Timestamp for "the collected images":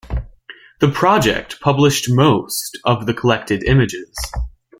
3.05-4.15